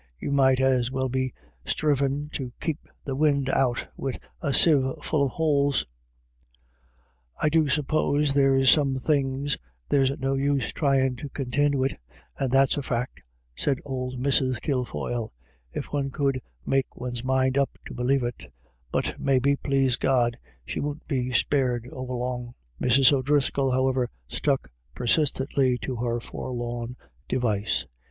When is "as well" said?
0.59-1.09